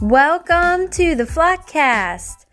Welcome 0.00 0.88
to 0.92 1.14
the 1.14 1.24
Flockcast. 1.24 2.46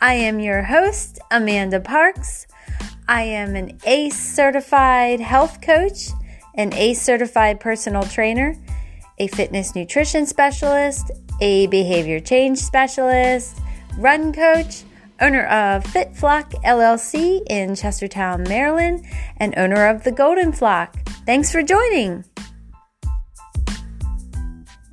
I 0.00 0.14
am 0.14 0.40
your 0.40 0.62
host, 0.62 1.18
Amanda 1.30 1.78
Parks. 1.78 2.46
I 3.06 3.20
am 3.20 3.54
an 3.54 3.78
ACE 3.84 4.18
certified 4.18 5.20
health 5.20 5.60
coach, 5.60 6.08
an 6.54 6.72
ACE 6.72 7.02
certified 7.02 7.60
personal 7.60 8.04
trainer, 8.04 8.56
a 9.18 9.26
fitness 9.26 9.74
nutrition 9.74 10.24
specialist, 10.24 11.10
a 11.42 11.66
behavior 11.66 12.18
change 12.18 12.60
specialist, 12.60 13.58
run 13.98 14.32
coach, 14.32 14.84
owner 15.20 15.44
of 15.48 15.84
Fit 15.84 16.16
Flock 16.16 16.50
LLC 16.64 17.42
in 17.46 17.72
Chestertown, 17.72 18.48
Maryland, 18.48 19.04
and 19.36 19.52
owner 19.58 19.86
of 19.86 20.04
the 20.04 20.12
Golden 20.12 20.50
Flock. 20.50 20.96
Thanks 21.26 21.52
for 21.52 21.62
joining. 21.62 22.24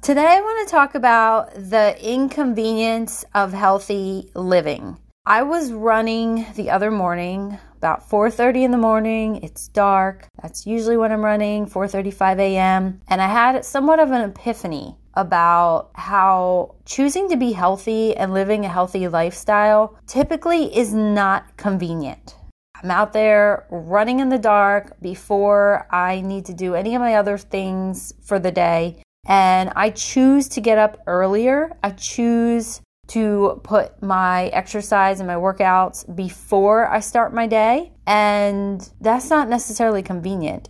Today, 0.04 0.28
I 0.28 0.42
want 0.42 0.68
to 0.68 0.72
talk 0.76 0.96
about 0.96 1.54
the 1.54 1.96
inconvenience 2.04 3.24
of 3.34 3.54
healthy 3.54 4.30
living. 4.36 4.98
I 5.26 5.44
was 5.44 5.72
running 5.72 6.46
the 6.58 6.72
other 6.72 6.92
morning 6.92 7.58
about 7.78 8.10
4:30 8.10 8.66
in 8.66 8.72
the 8.72 8.78
morning. 8.78 9.38
It's 9.42 9.70
dark. 9.70 10.28
That's 10.42 10.68
usually 10.68 10.98
when 10.98 11.14
I'm 11.14 11.24
running, 11.24 11.68
4:35 11.68 12.38
a.m. 12.38 13.00
And 13.08 13.22
I 13.22 13.28
had 13.28 13.64
somewhat 13.64 14.02
of 14.02 14.12
an 14.12 14.30
epiphany 14.30 14.98
about 15.14 15.92
how 15.94 16.76
choosing 16.84 17.30
to 17.30 17.38
be 17.38 17.54
healthy 17.54 18.14
and 18.14 18.34
living 18.34 18.66
a 18.66 18.76
healthy 18.78 19.08
lifestyle 19.08 19.96
typically 20.06 20.78
is 20.78 20.94
not 20.94 21.56
convenient. 21.56 22.36
I'm 22.76 22.92
out 22.92 23.14
there 23.14 23.68
running 23.72 24.20
in 24.20 24.28
the 24.28 24.38
dark 24.38 25.00
before 25.00 25.88
I 25.90 26.20
need 26.20 26.44
to 26.48 26.54
do 26.54 26.76
any 26.76 26.94
of 26.94 27.00
my 27.00 27.16
other 27.16 27.38
things 27.38 28.14
for 28.22 28.38
the 28.38 28.52
day 28.52 28.98
and 29.26 29.72
I 29.76 29.90
choose 29.90 30.48
to 30.50 30.62
get 30.62 30.78
up 30.78 31.02
earlier. 31.08 31.76
I 31.82 31.92
choose 31.92 32.82
to 33.08 33.62
put 33.64 34.02
my 34.02 34.48
exercise 34.48 35.20
and 35.20 35.28
my 35.28 35.36
workouts 35.36 36.04
before 36.16 36.88
I 36.88 37.00
start 37.00 37.34
my 37.34 37.48
day, 37.48 37.92
and 38.08 38.90
that's 39.02 39.30
not 39.30 39.50
necessarily 39.50 40.02
convenient. 40.02 40.70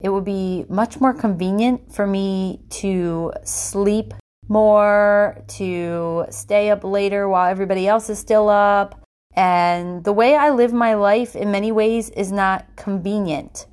It 0.00 0.08
would 0.08 0.24
be 0.24 0.64
much 0.68 1.00
more 1.00 1.12
convenient 1.12 1.92
for 1.92 2.06
me 2.06 2.60
to 2.70 3.32
sleep 3.44 4.14
more, 4.48 5.44
to 5.46 6.26
stay 6.30 6.70
up 6.70 6.82
later 6.82 7.28
while 7.28 7.48
everybody 7.48 7.86
else 7.86 8.10
is 8.10 8.18
still 8.18 8.48
up. 8.48 9.00
And 9.34 10.02
the 10.02 10.12
way 10.12 10.34
I 10.34 10.50
live 10.50 10.72
my 10.72 10.94
life 10.94 11.36
in 11.36 11.52
many 11.52 11.70
ways 11.70 12.10
is 12.10 12.32
not 12.32 12.66
convenient, 12.74 13.66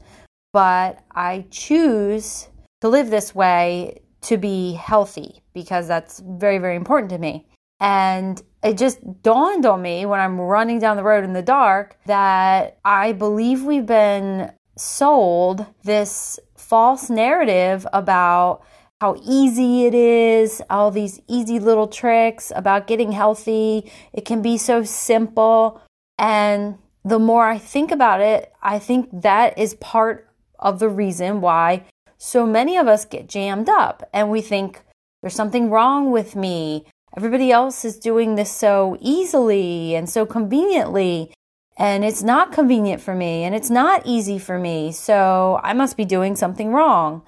but 0.54 1.04
I 1.16 1.46
choose 1.50 2.50
to 2.82 2.90
live 2.90 3.10
this 3.10 3.34
way 3.34 4.02
to 4.22 4.38
be 4.38 4.74
healthy 4.74 5.42
because 5.54 5.88
that's 5.88 6.22
very, 6.26 6.58
very 6.58 6.76
important 6.76 7.10
to 7.12 7.18
me. 7.18 7.48
And 7.80 8.42
it 8.64 8.78
just 8.78 9.22
dawned 9.22 9.66
on 9.66 9.82
me 9.82 10.06
when 10.06 10.20
I'm 10.20 10.40
running 10.40 10.80
down 10.80 10.98
the 10.98 11.04
road 11.04 11.24
in 11.24 11.34
the 11.34 11.42
dark 11.42 11.98
that 12.06 12.80
I 12.84 13.14
believe 13.14 13.64
we've 13.64 13.86
been 13.86 14.52
sold 14.76 15.66
this 15.84 16.40
false 16.56 17.10
narrative 17.10 17.86
about 17.94 18.64
how 19.00 19.16
easy 19.24 19.86
it 19.86 19.94
is, 19.94 20.62
all 20.70 20.90
these 20.90 21.22
easy 21.28 21.60
little 21.60 21.88
tricks 21.88 22.52
about 22.56 22.88
getting 22.88 23.12
healthy. 23.12 23.92
It 24.12 24.26
can 24.26 24.42
be 24.42 24.58
so 24.58 24.84
simple. 24.84 25.82
And 26.18 26.80
the 27.06 27.20
more 27.20 27.46
I 27.46 27.60
think 27.60 27.92
about 27.92 28.22
it, 28.22 28.52
I 28.62 28.80
think 28.80 29.10
that 29.22 29.58
is 29.58 29.76
part 29.76 30.28
of 30.60 30.80
the 30.80 30.90
reason 30.90 31.42
why 31.42 31.86
so 32.18 32.46
many 32.46 32.78
of 32.78 32.88
us 32.88 33.06
get 33.06 33.30
jammed 33.30 33.70
up 33.70 34.08
and 34.14 34.30
we 34.30 34.42
think 34.42 34.82
there's 35.22 35.36
something 35.36 35.70
wrong 35.70 36.12
with 36.12 36.36
me. 36.36 36.86
Everybody 37.16 37.52
else 37.52 37.86
is 37.86 37.98
doing 37.98 38.36
this 38.36 38.52
so 38.52 38.98
easily 39.00 39.96
and 39.96 40.10
so 40.10 40.26
conveniently. 40.26 41.32
And 41.80 42.04
it's 42.04 42.24
not 42.24 42.52
convenient 42.52 43.02
for 43.02 43.14
me 43.14 43.44
and 43.44 43.54
it's 43.54 43.70
not 43.70 44.02
easy 44.06 44.40
for 44.40 44.58
me. 44.58 44.92
So 44.92 45.60
I 45.64 45.74
must 45.74 45.96
be 45.96 46.06
doing 46.06 46.36
something 46.36 46.72
wrong. 46.72 47.24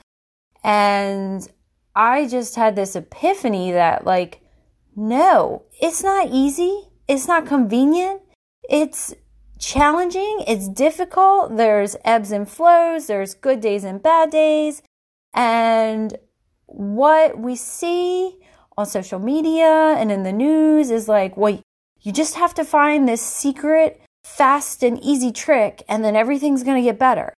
And 0.63 1.47
I 1.95 2.27
just 2.27 2.55
had 2.55 2.75
this 2.75 2.95
epiphany 2.95 3.71
that, 3.71 4.05
like, 4.05 4.41
no, 4.95 5.63
it's 5.81 6.03
not 6.03 6.29
easy. 6.31 6.89
It's 7.07 7.27
not 7.27 7.45
convenient. 7.45 8.21
It's 8.69 9.13
challenging, 9.59 10.43
it's 10.47 10.67
difficult. 10.67 11.57
There's 11.57 11.95
ebbs 12.03 12.31
and 12.31 12.49
flows, 12.49 13.07
there's 13.07 13.33
good 13.33 13.61
days 13.61 13.83
and 13.83 14.01
bad 14.01 14.31
days. 14.31 14.81
And 15.33 16.17
what 16.65 17.37
we 17.37 17.55
see 17.55 18.37
on 18.77 18.85
social 18.85 19.19
media 19.19 19.95
and 19.97 20.11
in 20.11 20.23
the 20.23 20.31
news 20.31 20.89
is 20.89 21.07
like, 21.07 21.35
well, 21.37 21.61
you 22.01 22.11
just 22.11 22.35
have 22.35 22.53
to 22.55 22.63
find 22.63 23.07
this 23.07 23.21
secret, 23.21 24.01
fast, 24.23 24.83
and 24.83 25.03
easy 25.03 25.31
trick, 25.31 25.83
and 25.89 26.03
then 26.03 26.15
everything's 26.15 26.63
going 26.63 26.81
to 26.81 26.89
get 26.89 26.97
better. 26.97 27.33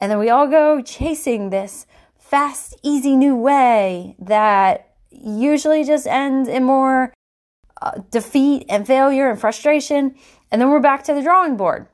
And 0.00 0.10
then 0.10 0.18
we 0.18 0.30
all 0.30 0.46
go 0.46 0.80
chasing 0.82 1.50
this 1.50 1.86
fast, 2.16 2.78
easy 2.82 3.16
new 3.16 3.34
way 3.34 4.16
that 4.18 4.92
usually 5.10 5.84
just 5.84 6.06
ends 6.06 6.48
in 6.48 6.64
more 6.64 7.12
uh, 7.82 8.00
defeat 8.10 8.64
and 8.68 8.86
failure 8.86 9.30
and 9.30 9.40
frustration. 9.40 10.14
And 10.50 10.60
then 10.60 10.70
we're 10.70 10.80
back 10.80 11.04
to 11.04 11.14
the 11.14 11.22
drawing 11.22 11.56
board. 11.56 11.86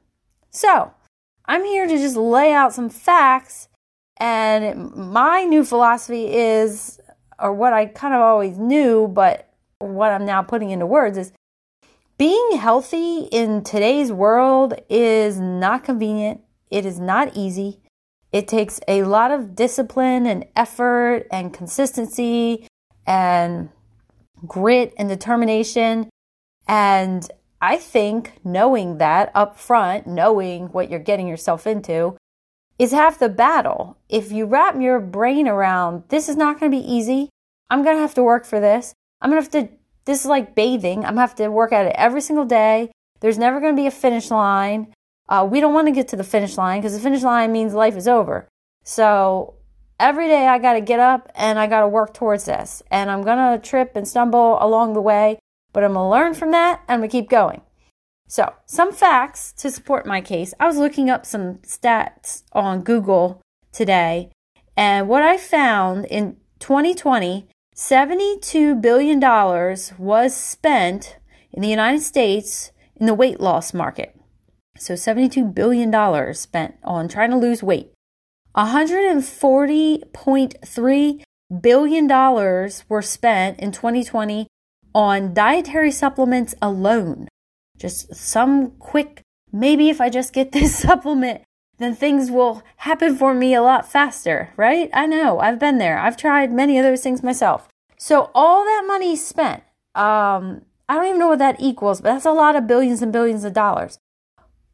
So, 0.50 0.92
I'm 1.46 1.64
here 1.64 1.86
to 1.86 1.96
just 1.96 2.16
lay 2.16 2.52
out 2.52 2.72
some 2.72 2.88
facts. 2.88 3.68
And 4.18 4.92
my 4.94 5.44
new 5.44 5.64
philosophy 5.64 6.32
is, 6.32 7.00
or 7.38 7.52
what 7.52 7.72
I 7.72 7.86
kind 7.86 8.14
of 8.14 8.20
always 8.20 8.58
knew, 8.58 9.08
but 9.08 9.52
what 9.78 10.12
I'm 10.12 10.26
now 10.26 10.42
putting 10.42 10.70
into 10.70 10.86
words 10.86 11.16
is 11.16 11.32
being 12.18 12.58
healthy 12.58 13.28
in 13.32 13.64
today's 13.64 14.12
world 14.12 14.74
is 14.90 15.40
not 15.40 15.84
convenient. 15.84 16.42
It 16.70 16.84
is 16.84 17.00
not 17.00 17.34
easy. 17.34 17.80
It 18.30 18.46
takes 18.46 18.78
a 18.86 19.04
lot 19.04 19.30
of 19.30 19.56
discipline 19.56 20.26
and 20.26 20.44
effort 20.54 21.26
and 21.32 21.52
consistency 21.52 22.68
and 23.06 23.70
grit 24.46 24.92
and 24.98 25.08
determination. 25.08 26.10
And 26.68 27.28
I 27.60 27.76
think 27.76 28.34
knowing 28.42 28.98
that 28.98 29.30
up 29.34 29.58
front, 29.58 30.06
knowing 30.06 30.68
what 30.68 30.90
you're 30.90 30.98
getting 30.98 31.28
yourself 31.28 31.66
into, 31.66 32.16
is 32.78 32.92
half 32.92 33.18
the 33.18 33.28
battle. 33.28 33.98
If 34.08 34.32
you 34.32 34.46
wrap 34.46 34.80
your 34.80 34.98
brain 35.00 35.46
around 35.46 36.04
this 36.08 36.28
is 36.28 36.36
not 36.36 36.58
going 36.58 36.72
to 36.72 36.78
be 36.78 36.92
easy, 36.92 37.28
I'm 37.68 37.82
going 37.82 37.96
to 37.96 38.00
have 38.02 38.14
to 38.14 38.22
work 38.22 38.46
for 38.46 38.58
this. 38.58 38.94
I'm 39.20 39.30
going 39.30 39.42
to 39.42 39.44
have 39.44 39.68
to, 39.68 39.74
this 40.06 40.20
is 40.20 40.26
like 40.26 40.54
bathing. 40.54 41.00
I'm 41.00 41.14
going 41.14 41.16
to 41.16 41.20
have 41.20 41.34
to 41.36 41.50
work 41.50 41.72
at 41.72 41.86
it 41.86 41.94
every 41.96 42.22
single 42.22 42.46
day. 42.46 42.90
There's 43.20 43.36
never 43.36 43.60
going 43.60 43.76
to 43.76 43.80
be 43.80 43.86
a 43.86 43.90
finish 43.90 44.30
line. 44.30 44.94
Uh, 45.28 45.46
we 45.48 45.60
don't 45.60 45.74
want 45.74 45.86
to 45.88 45.92
get 45.92 46.08
to 46.08 46.16
the 46.16 46.24
finish 46.24 46.56
line 46.56 46.80
because 46.80 46.94
the 46.94 47.00
finish 47.00 47.22
line 47.22 47.52
means 47.52 47.74
life 47.74 47.96
is 47.96 48.08
over. 48.08 48.48
So 48.82 49.54
every 50.00 50.28
day 50.28 50.48
I 50.48 50.58
got 50.58 50.72
to 50.72 50.80
get 50.80 50.98
up 50.98 51.30
and 51.34 51.58
I 51.58 51.66
got 51.66 51.80
to 51.80 51.88
work 51.88 52.14
towards 52.14 52.46
this. 52.46 52.82
And 52.90 53.10
I'm 53.10 53.22
going 53.22 53.36
to 53.36 53.68
trip 53.68 53.92
and 53.94 54.08
stumble 54.08 54.56
along 54.60 54.94
the 54.94 55.02
way. 55.02 55.38
But 55.72 55.84
I'm 55.84 55.94
going 55.94 56.04
to 56.04 56.10
learn 56.10 56.34
from 56.34 56.52
that 56.52 56.82
and 56.88 57.02
to 57.02 57.08
keep 57.08 57.28
going. 57.28 57.62
So, 58.30 58.54
some 58.64 58.92
facts 58.92 59.52
to 59.54 59.72
support 59.72 60.06
my 60.06 60.20
case. 60.20 60.54
I 60.60 60.68
was 60.68 60.76
looking 60.76 61.10
up 61.10 61.26
some 61.26 61.56
stats 61.58 62.44
on 62.52 62.82
Google 62.82 63.42
today, 63.72 64.30
and 64.76 65.08
what 65.08 65.24
I 65.24 65.36
found 65.36 66.04
in 66.04 66.36
2020, 66.60 67.48
$72 67.74 68.80
billion 68.80 69.18
was 69.98 70.36
spent 70.36 71.16
in 71.52 71.62
the 71.62 71.68
United 71.68 72.02
States 72.02 72.70
in 72.94 73.06
the 73.06 73.14
weight 73.14 73.40
loss 73.40 73.74
market. 73.74 74.14
So, 74.76 74.94
$72 74.94 75.52
billion 75.52 75.92
spent 76.34 76.76
on 76.84 77.08
trying 77.08 77.30
to 77.30 77.36
lose 77.36 77.64
weight. 77.64 77.90
$140.3 78.56 81.22
billion 81.60 82.08
were 82.88 83.02
spent 83.02 83.58
in 83.58 83.72
2020 83.72 84.46
on 84.94 85.34
dietary 85.34 85.90
supplements 85.90 86.54
alone. 86.60 87.28
Just 87.78 88.14
some 88.14 88.72
quick, 88.72 89.22
maybe 89.52 89.88
if 89.88 90.00
I 90.00 90.10
just 90.10 90.32
get 90.32 90.52
this 90.52 90.76
supplement, 90.76 91.42
then 91.78 91.94
things 91.94 92.30
will 92.30 92.62
happen 92.76 93.16
for 93.16 93.32
me 93.32 93.54
a 93.54 93.62
lot 93.62 93.90
faster, 93.90 94.50
right? 94.56 94.90
I 94.92 95.06
know, 95.06 95.38
I've 95.40 95.58
been 95.58 95.78
there. 95.78 95.98
I've 95.98 96.16
tried 96.16 96.52
many 96.52 96.78
of 96.78 96.84
those 96.84 97.02
things 97.02 97.22
myself. 97.22 97.68
So 97.96 98.30
all 98.34 98.64
that 98.64 98.84
money 98.86 99.16
spent, 99.16 99.62
um, 99.94 100.62
I 100.88 100.94
don't 100.96 101.06
even 101.06 101.18
know 101.18 101.28
what 101.28 101.38
that 101.38 101.60
equals, 101.60 102.00
but 102.00 102.12
that's 102.12 102.26
a 102.26 102.32
lot 102.32 102.56
of 102.56 102.66
billions 102.66 103.00
and 103.00 103.12
billions 103.12 103.44
of 103.44 103.52
dollars. 103.52 103.98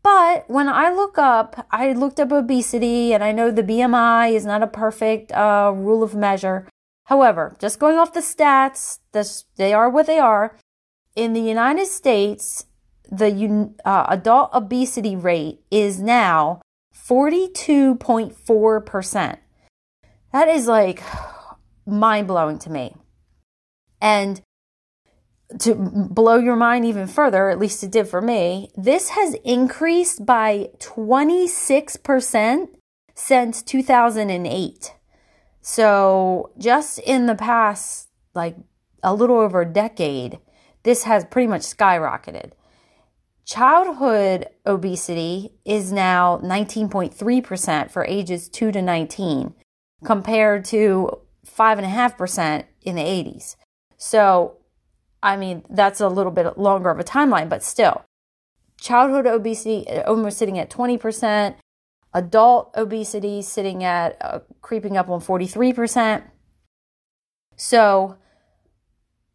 But 0.02 0.48
when 0.48 0.68
I 0.68 0.92
look 0.92 1.18
up, 1.18 1.66
I 1.70 1.92
looked 1.92 2.20
up 2.20 2.30
obesity 2.30 3.12
and 3.12 3.24
I 3.24 3.32
know 3.32 3.50
the 3.50 3.62
BMI 3.62 4.32
is 4.32 4.46
not 4.46 4.62
a 4.62 4.68
perfect 4.68 5.32
uh, 5.32 5.72
rule 5.74 6.02
of 6.02 6.14
measure. 6.14 6.68
However, 7.06 7.56
just 7.58 7.78
going 7.78 7.96
off 7.98 8.12
the 8.12 8.20
stats, 8.20 8.98
this, 9.12 9.46
they 9.56 9.72
are 9.72 9.88
what 9.88 10.06
they 10.06 10.18
are. 10.18 10.58
In 11.14 11.32
the 11.32 11.40
United 11.40 11.86
States, 11.86 12.66
the 13.10 13.72
uh, 13.84 14.04
adult 14.08 14.50
obesity 14.52 15.16
rate 15.16 15.60
is 15.70 16.00
now 16.00 16.60
42.4%. 16.94 19.38
That 20.32 20.48
is 20.48 20.66
like 20.66 21.02
mind 21.86 22.26
blowing 22.26 22.58
to 22.58 22.70
me. 22.70 22.96
And 24.00 24.42
to 25.60 25.76
blow 25.76 26.38
your 26.38 26.56
mind 26.56 26.84
even 26.84 27.06
further, 27.06 27.50
at 27.50 27.60
least 27.60 27.84
it 27.84 27.92
did 27.92 28.08
for 28.08 28.20
me, 28.20 28.68
this 28.76 29.10
has 29.10 29.36
increased 29.44 30.26
by 30.26 30.70
26% 30.80 32.66
since 33.14 33.62
2008. 33.62 34.92
So, 35.68 36.52
just 36.58 37.00
in 37.00 37.26
the 37.26 37.34
past, 37.34 38.10
like 38.34 38.56
a 39.02 39.12
little 39.12 39.40
over 39.40 39.62
a 39.62 39.72
decade, 39.72 40.38
this 40.84 41.02
has 41.02 41.24
pretty 41.24 41.48
much 41.48 41.62
skyrocketed. 41.62 42.52
Childhood 43.44 44.46
obesity 44.64 45.54
is 45.64 45.90
now 45.90 46.38
19.3% 46.38 47.90
for 47.90 48.04
ages 48.04 48.48
2 48.48 48.70
to 48.70 48.80
19, 48.80 49.54
compared 50.04 50.64
to 50.66 51.18
5.5% 51.44 52.64
in 52.82 52.94
the 52.94 53.02
80s. 53.02 53.56
So, 53.96 54.58
I 55.20 55.36
mean, 55.36 55.64
that's 55.68 56.00
a 56.00 56.08
little 56.08 56.30
bit 56.30 56.56
longer 56.56 56.90
of 56.90 57.00
a 57.00 57.04
timeline, 57.04 57.48
but 57.48 57.64
still. 57.64 58.04
Childhood 58.80 59.26
obesity 59.26 59.84
almost 60.06 60.38
sitting 60.38 60.60
at 60.60 60.70
20%, 60.70 61.56
adult 62.16 62.74
obesity 62.74 63.42
sitting 63.42 63.84
at 63.84 64.16
uh, 64.22 64.40
creeping 64.62 64.96
up 64.96 65.10
on 65.10 65.20
43%. 65.20 66.22
So, 67.56 68.16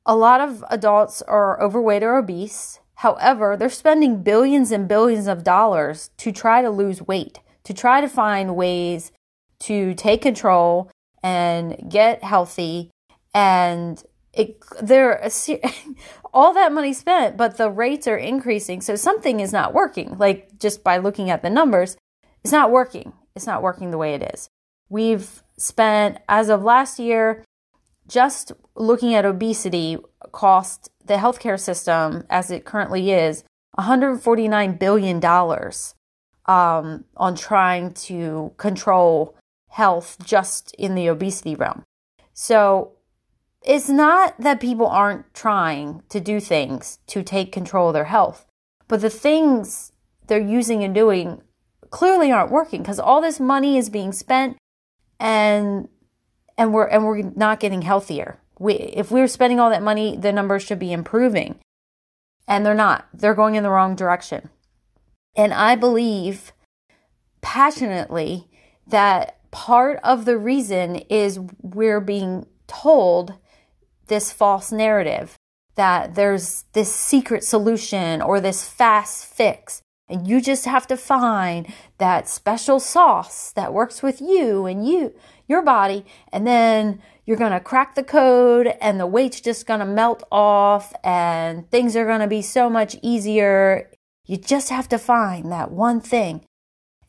a 0.06 0.16
lot 0.16 0.42
of 0.42 0.66
adults 0.70 1.22
are 1.22 1.62
overweight 1.62 2.02
or 2.02 2.18
obese. 2.18 2.80
However, 2.96 3.56
they're 3.56 3.70
spending 3.70 4.24
billions 4.24 4.72
and 4.72 4.88
billions 4.88 5.28
of 5.28 5.44
dollars 5.44 6.10
to 6.18 6.32
try 6.32 6.64
to 6.64 6.72
lose 6.72 7.04
weight, 7.04 7.40
to 7.64 7.74
try 7.74 8.02
to 8.02 8.10
find 8.10 8.56
ways 8.56 9.12
to 9.60 9.94
take 9.94 10.24
control 10.24 10.90
and 11.24 11.88
get 11.88 12.24
healthy. 12.24 12.90
And 13.34 14.04
it, 14.34 14.58
they're 14.82 15.30
all 16.34 16.54
that 16.54 16.72
money 16.72 16.94
spent, 16.94 17.38
but 17.38 17.58
the 17.58 17.70
rates 17.70 18.08
are 18.08 18.18
increasing. 18.18 18.82
So 18.82 18.96
something 18.96 19.40
is 19.40 19.54
not 19.54 19.74
working. 19.74 20.18
Like 20.18 20.58
just 20.60 20.84
by 20.84 20.98
looking 20.98 21.30
at 21.30 21.44
the 21.44 21.50
numbers, 21.50 21.96
it's 22.44 22.52
not 22.52 22.72
working. 22.72 23.14
It's 23.36 23.48
not 23.48 23.62
working 23.62 23.92
the 23.92 23.98
way 23.98 24.14
it 24.14 24.34
is. 24.34 24.50
We've 24.90 25.42
spent, 25.58 26.18
as 26.28 26.50
of 26.50 26.64
last 26.64 27.00
year, 27.00 27.46
just 28.08 28.52
looking 28.76 29.14
at 29.14 29.26
obesity 29.26 29.98
cost 30.32 30.90
the 31.06 31.16
healthcare 31.16 31.60
system 31.60 32.26
as 32.30 32.52
it 32.52 32.66
currently 32.66 33.12
is 33.12 33.44
$149 33.78 34.80
billion 34.80 35.24
um, 36.46 37.06
on 37.16 37.36
trying 37.36 37.94
to 37.94 38.54
control 38.58 39.38
health 39.70 40.18
just 40.24 40.76
in 40.76 40.96
the 40.96 41.08
obesity 41.08 41.56
realm. 41.56 41.84
So 42.34 42.94
it's 43.64 43.90
not 43.90 44.40
that 44.40 44.60
people 44.60 44.88
aren't 44.88 45.34
trying 45.34 46.04
to 46.10 46.20
do 46.20 46.40
things 46.40 47.00
to 47.08 47.24
take 47.24 47.52
control 47.52 47.90
of 47.90 47.94
their 47.94 48.06
health, 48.06 48.46
but 48.88 49.02
the 49.02 49.10
things 49.10 49.94
they're 50.28 50.40
using 50.40 50.84
and 50.84 50.94
doing 50.94 51.42
clearly 51.92 52.32
aren't 52.32 52.52
working 52.52 52.82
because 52.82 53.00
all 53.00 53.22
this 53.22 53.40
money 53.40 53.78
is 53.78 53.90
being 53.90 54.12
spent 54.12 54.58
and 55.20 55.88
and 56.58 56.74
we're 56.74 56.88
and 56.88 57.06
we're 57.06 57.22
not 57.36 57.60
getting 57.60 57.84
healthier. 57.84 58.40
We, 58.58 58.74
if 58.74 59.10
we're 59.12 59.28
spending 59.28 59.60
all 59.60 59.70
that 59.70 59.84
money, 59.84 60.18
the 60.18 60.32
numbers 60.32 60.64
should 60.64 60.80
be 60.80 60.94
improving. 60.94 61.60
And 62.48 62.66
they're 62.66 62.76
not. 62.76 63.08
They're 63.14 63.34
going 63.34 63.56
in 63.56 63.64
the 63.64 63.70
wrong 63.70 63.96
direction. 63.96 64.50
And 65.36 65.54
I 65.54 65.76
believe 65.76 66.52
passionately 67.42 68.48
that 68.86 69.40
part 69.52 70.00
of 70.04 70.26
the 70.26 70.38
reason 70.38 70.98
is 71.10 71.40
we're 71.62 72.02
being 72.02 72.46
told 72.68 73.34
this 74.08 74.32
false 74.32 74.72
narrative 74.72 75.38
that 75.76 76.16
there's 76.16 76.66
this 76.74 76.94
secret 76.94 77.44
solution 77.44 78.22
or 78.22 78.40
this 78.40 78.68
fast 78.68 79.26
fix. 79.26 79.82
And 80.12 80.28
you 80.28 80.42
just 80.42 80.66
have 80.66 80.86
to 80.88 80.98
find 80.98 81.74
that 81.98 82.28
special 82.28 82.80
sauce 82.80 83.54
that 83.54 83.74
works 83.74 84.04
with 84.04 84.20
you 84.20 84.66
and 84.66 84.86
you, 84.86 85.16
your 85.48 85.62
body. 85.62 86.06
And 86.34 86.46
then 86.46 87.02
you're 87.26 87.38
going 87.38 87.54
to 87.54 87.62
crack 87.62 87.96
the 87.96 88.04
code 88.04 88.68
and 88.82 89.00
the 89.00 89.08
weight's 89.08 89.40
just 89.40 89.66
going 89.66 89.80
to 89.80 89.86
melt 89.86 90.24
off 90.30 90.94
and 91.04 91.70
things 91.72 91.96
are 91.96 92.06
going 92.06 92.20
to 92.20 92.28
be 92.28 92.42
so 92.42 92.70
much 92.70 92.98
easier. 93.02 93.90
You 94.26 94.36
just 94.36 94.70
have 94.70 94.90
to 94.90 94.98
find 94.98 95.50
that 95.52 95.72
one 95.72 96.02
thing. 96.02 96.44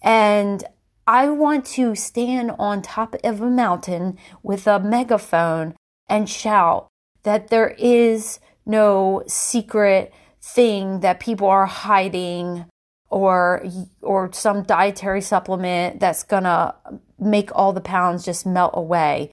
And 0.01 0.65
I 1.07 1.29
want 1.29 1.67
to 1.67 1.97
stand 1.97 2.53
on 2.59 2.83
top 2.83 3.17
of 3.25 3.41
a 3.41 3.51
mountain 3.51 4.17
with 4.45 4.69
a 4.69 4.79
megaphone 4.79 5.75
and 6.09 6.31
shout 6.31 6.87
that 7.25 7.49
there 7.49 7.75
is 7.79 8.39
no 8.65 9.25
secret 9.27 10.13
thing 10.41 11.01
that 11.01 11.19
people 11.19 11.49
are 11.49 11.67
hiding 11.67 12.67
or 13.13 13.63
or 14.01 14.33
some 14.33 14.63
dietary 14.63 15.21
supplement 15.21 16.01
that's 16.01 16.25
going 16.25 16.45
to 16.45 16.75
make 17.19 17.51
all 17.55 17.73
the 17.73 17.81
pounds 17.81 18.25
just 18.25 18.47
melt 18.47 18.73
away. 18.75 19.31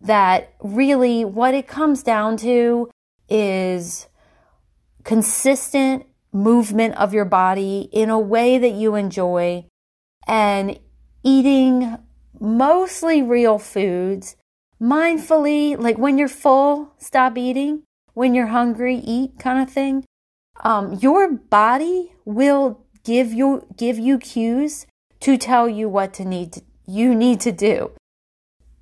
That 0.00 0.54
really 0.60 1.24
what 1.24 1.52
it 1.52 1.66
comes 1.66 2.02
down 2.02 2.36
to 2.38 2.88
is 3.28 4.06
consistent 5.02 6.06
movement 6.32 6.94
of 6.94 7.12
your 7.12 7.24
body 7.24 7.88
in 7.92 8.08
a 8.08 8.18
way 8.18 8.56
that 8.56 8.72
you 8.72 8.94
enjoy 8.94 9.66
and 10.26 10.78
eating 11.24 11.98
mostly 12.40 13.20
real 13.20 13.58
foods 13.58 14.36
mindfully 14.80 15.76
like 15.78 15.98
when 15.98 16.18
you're 16.18 16.28
full 16.28 16.94
stop 16.98 17.36
eating. 17.36 17.82
When 18.14 18.34
you're 18.34 18.48
hungry 18.48 18.96
eat 18.96 19.38
kind 19.38 19.62
of 19.62 19.72
thing. 19.72 20.04
Um, 20.62 20.92
your 21.00 21.32
body 21.32 22.12
will 22.26 22.84
give 23.04 23.32
you 23.32 23.66
give 23.76 23.98
you 23.98 24.18
cues 24.18 24.86
to 25.20 25.36
tell 25.36 25.68
you 25.68 25.88
what 25.88 26.12
to 26.14 26.24
need 26.24 26.52
to, 26.52 26.62
you 26.86 27.14
need 27.14 27.40
to 27.40 27.52
do 27.52 27.92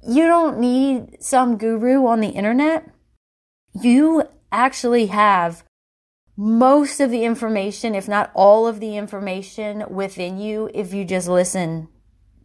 you 0.03 0.27
don't 0.27 0.59
need 0.59 1.23
some 1.23 1.57
guru 1.57 2.07
on 2.07 2.21
the 2.21 2.29
internet. 2.29 2.91
You 3.73 4.25
actually 4.51 5.07
have 5.07 5.65
most 6.37 7.01
of 7.01 7.11
the 7.11 7.25
information, 7.25 7.95
if 7.95 8.09
not 8.09 8.31
all 8.35 8.67
of 8.67 8.81
the 8.81 8.97
information 8.97 9.85
within 9.91 10.39
you, 10.39 10.71
if 10.73 10.95
you 10.95 11.05
just 11.05 11.29
listen 11.29 11.89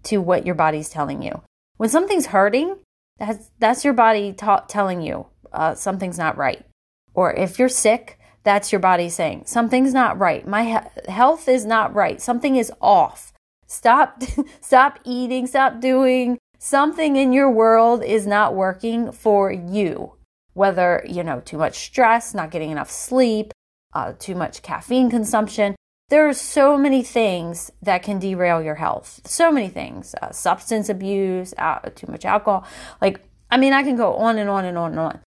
to 0.04 0.18
what 0.18 0.46
your 0.46 0.56
body's 0.56 0.90
telling 0.90 1.22
you. 1.22 1.42
When 1.78 1.90
something's 1.90 2.28
hurting, 2.28 2.78
that's, 3.18 3.52
that's 3.58 3.86
your 3.86 3.94
body 3.94 4.34
ta- 4.34 4.66
telling 4.68 5.02
you 5.02 5.28
uh, 5.54 5.76
something's 5.76 6.18
not 6.18 6.38
right. 6.38 6.66
Or 7.14 7.34
if 7.34 7.58
you're 7.58 7.70
sick, 7.70 8.20
that's 8.46 8.72
your 8.72 8.80
body 8.80 9.10
saying 9.10 9.44
something's 9.46 9.94
not 9.94 10.18
right. 10.18 10.48
My 10.48 10.64
he- 10.64 11.12
health 11.12 11.50
is 11.50 11.66
not 11.66 11.94
right. 11.94 12.22
Something 12.22 12.56
is 12.56 12.72
off. 12.80 13.34
Stop, 13.68 14.24
stop 14.62 15.00
eating, 15.04 15.48
stop 15.48 15.82
doing 15.82 16.38
something 16.60 17.16
in 17.16 17.34
your 17.34 17.52
world 17.52 18.04
is 18.04 18.26
not 18.26 18.56
working 18.56 19.12
for 19.12 19.52
you. 19.52 20.14
Whether, 20.54 21.04
you 21.08 21.24
know, 21.24 21.42
too 21.42 21.58
much 21.58 21.76
stress, 21.76 22.34
not 22.34 22.52
getting 22.52 22.72
enough 22.72 22.90
sleep, 22.90 23.52
uh, 23.94 24.14
too 24.18 24.36
much 24.36 24.62
caffeine 24.62 25.10
consumption. 25.10 25.76
There 26.10 26.30
are 26.30 26.34
so 26.34 26.78
many 26.78 27.02
things 27.02 27.72
that 27.82 28.04
can 28.04 28.20
derail 28.20 28.62
your 28.62 28.76
health. 28.76 29.22
So 29.26 29.52
many 29.52 29.70
things. 29.70 30.14
Uh, 30.22 30.32
substance 30.32 30.88
abuse, 30.88 31.54
uh, 31.58 31.80
too 31.96 32.08
much 32.08 32.26
alcohol. 32.26 32.66
Like, 33.02 33.22
I 33.50 33.58
mean, 33.58 33.74
I 33.74 33.82
can 33.82 33.96
go 33.96 34.14
on 34.16 34.38
and 34.38 34.50
on 34.50 34.66
and 34.66 34.78
on 34.78 34.92
and 34.92 35.00
on. 35.00 35.20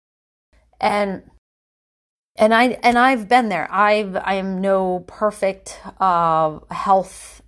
And 0.79 1.24
and 2.38 2.53
I 2.53 2.77
and 2.84 2.98
I've 2.98 3.27
been 3.27 3.50
there. 3.50 3.67
I've 3.72 4.15
I 4.15 4.36
am 4.36 4.62
no 4.62 5.03
perfect 5.08 5.79
uh, 6.00 6.60
health 6.70 7.41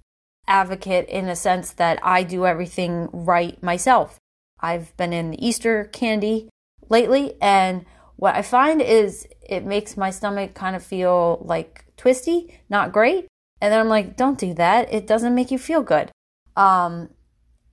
advocate 0.48 1.08
in 1.08 1.30
a 1.30 1.36
sense 1.36 1.72
that 1.74 2.00
I 2.04 2.24
do 2.24 2.46
everything 2.46 3.08
right 3.14 3.62
myself. 3.62 4.18
I've 4.60 4.96
been 4.98 5.14
in 5.14 5.32
the 5.32 5.46
Easter 5.46 5.86
candy 5.86 6.50
lately, 6.90 7.34
and 7.42 7.86
what 8.16 8.36
I 8.36 8.42
find 8.42 8.82
is 8.82 9.28
it 9.48 9.64
makes 9.64 9.96
my 9.96 10.10
stomach 10.10 10.54
kind 10.54 10.76
of 10.76 10.84
feel 10.84 11.42
like 11.46 11.86
twisty, 11.96 12.60
not 12.70 12.92
great. 12.92 13.28
And 13.62 13.72
then 13.72 13.80
I'm 13.80 13.90
like, 13.90 14.18
don't 14.18 14.38
do 14.38 14.54
that. 14.56 14.92
It 14.92 15.06
doesn't 15.06 15.36
make 15.36 15.52
you 15.52 15.60
feel 15.60 15.84
good. 15.84 16.12
Um, 16.56 17.10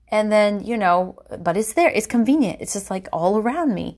and 0.09 0.31
then, 0.31 0.65
you 0.65 0.77
know, 0.77 1.19
but 1.39 1.57
it's 1.57 1.73
there. 1.75 1.91
It's 1.91 2.07
convenient. 2.07 2.61
It's 2.61 2.73
just 2.73 2.91
like 2.91 3.09
all 3.13 3.39
around 3.39 3.75
me. 3.75 3.97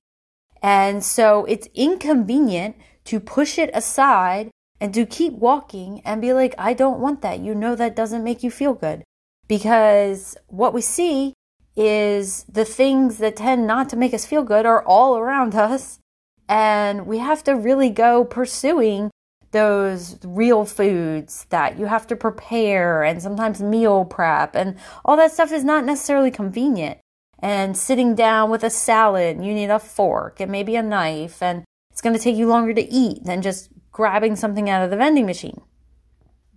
And 0.61 1.03
so 1.03 1.45
it's 1.45 1.67
inconvenient 1.73 2.75
to 3.05 3.19
push 3.19 3.57
it 3.57 3.69
aside 3.73 4.49
and 4.79 4.93
to 4.93 5.05
keep 5.05 5.33
walking 5.33 6.01
and 6.05 6.21
be 6.21 6.33
like, 6.33 6.55
I 6.57 6.73
don't 6.73 6.99
want 6.99 7.21
that. 7.21 7.39
You 7.39 7.53
know, 7.53 7.75
that 7.75 7.95
doesn't 7.95 8.23
make 8.23 8.43
you 8.43 8.51
feel 8.51 8.73
good. 8.73 9.03
Because 9.47 10.37
what 10.47 10.73
we 10.73 10.81
see 10.81 11.33
is 11.75 12.43
the 12.43 12.65
things 12.65 13.17
that 13.17 13.37
tend 13.37 13.65
not 13.65 13.89
to 13.89 13.95
make 13.95 14.13
us 14.13 14.25
feel 14.25 14.43
good 14.43 14.65
are 14.65 14.85
all 14.85 15.17
around 15.17 15.55
us. 15.55 15.99
And 16.47 17.05
we 17.05 17.19
have 17.19 17.43
to 17.43 17.55
really 17.55 17.89
go 17.89 18.23
pursuing 18.23 19.11
those 19.51 20.17
real 20.23 20.65
foods 20.65 21.45
that 21.49 21.79
you 21.79 21.85
have 21.85 22.05
to 22.07 22.15
prepare 22.15 23.03
and 23.03 23.21
sometimes 23.21 23.61
meal 23.61 24.05
prep 24.05 24.55
and 24.55 24.77
all 25.03 25.17
that 25.17 25.31
stuff 25.31 25.51
is 25.51 25.63
not 25.63 25.85
necessarily 25.85 26.31
convenient. 26.31 26.99
And 27.39 27.75
sitting 27.75 28.15
down 28.15 28.49
with 28.49 28.63
a 28.63 28.69
salad, 28.69 29.43
you 29.43 29.53
need 29.53 29.69
a 29.69 29.79
fork 29.79 30.39
and 30.39 30.51
maybe 30.51 30.75
a 30.75 30.83
knife 30.83 31.41
and 31.41 31.63
It's 31.99 32.01
going 32.01 32.15
to 32.15 32.23
take 32.23 32.37
you 32.37 32.47
longer 32.47 32.73
to 32.73 32.93
eat 32.93 33.25
than 33.25 33.41
just 33.41 33.71
grabbing 33.91 34.37
something 34.37 34.69
out 34.69 34.85
of 34.85 34.89
the 34.89 34.95
vending 34.95 35.25
machine. 35.25 35.59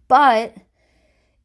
But 0.07 0.55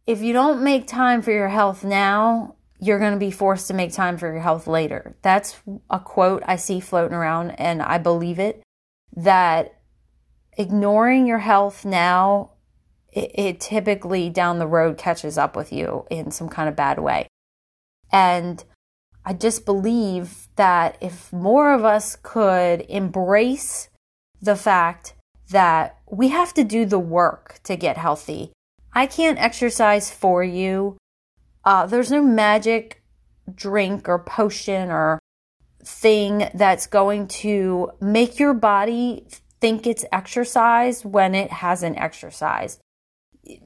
if 0.06 0.22
you 0.22 0.34
don't 0.34 0.62
make 0.62 0.86
time 0.86 1.24
for 1.24 1.32
your 1.32 1.48
health 1.48 1.84
now, 1.84 2.58
you're 2.80 3.00
going 3.00 3.14
to 3.14 3.18
be 3.18 3.32
forced 3.32 3.68
to 3.70 3.74
make 3.74 3.92
time 3.92 4.20
for 4.20 4.32
your 4.32 4.44
health 4.44 4.68
later. 4.68 5.18
That's 5.24 5.60
a 5.90 6.00
quote 6.00 6.44
I 6.46 6.58
see 6.58 6.80
floating 6.80 7.18
around, 7.18 7.50
and 7.60 7.82
I 7.82 7.98
believe 7.98 8.38
it 8.38 8.62
that 9.16 9.80
ignoring 10.56 11.26
your 11.26 11.40
health 11.40 11.84
now, 11.84 12.52
it, 13.12 13.32
it, 13.34 13.60
typically 13.60 14.30
down 14.30 14.60
the 14.60 14.68
road 14.68 15.00
catches 15.00 15.40
up 15.40 15.56
with 15.56 15.74
you 15.74 16.06
in 16.12 16.30
some 16.30 16.50
kind 16.50 16.70
of 16.70 16.76
bad 16.76 17.00
way. 17.00 17.28
And 18.12 18.64
I 19.28 19.34
just 19.34 19.66
believe 19.66 20.48
that 20.56 20.98
if 21.02 21.34
more 21.34 21.74
of 21.74 21.84
us 21.84 22.16
could 22.24 22.86
embrace 22.88 23.90
the 24.42 24.56
fact 24.56 25.16
that 25.50 25.98
we 26.10 26.30
have 26.30 26.54
to 26.54 26.64
do 26.64 26.86
the 26.86 26.98
work 26.98 27.60
to 27.64 27.76
get 27.76 27.98
healthy, 27.98 28.54
I 28.94 29.06
can't 29.06 29.38
exercise 29.38 30.10
for 30.10 30.46
you. 30.46 30.96
Uh, 31.66 31.86
there's 31.86 32.10
no 32.10 32.24
magic 32.24 33.04
drink 33.54 34.08
or 34.08 34.18
potion 34.18 34.90
or 34.90 35.20
thing 35.84 36.50
that's 36.54 36.88
going 36.88 37.28
to 37.28 37.92
make 38.00 38.40
your 38.40 38.54
body 38.54 39.28
think 39.60 39.86
it's 39.86 40.06
exercise 40.10 41.04
when 41.04 41.36
it 41.36 41.52
hasn't 41.52 41.98
exercised. 41.98 42.80